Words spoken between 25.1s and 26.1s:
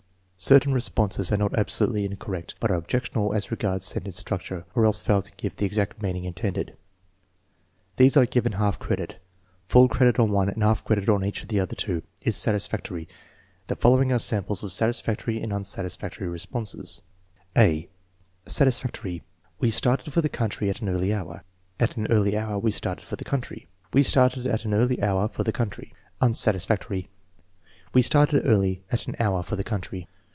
for the country.